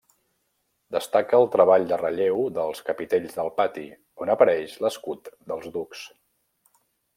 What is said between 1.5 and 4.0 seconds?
treball de relleu dels capitells del pati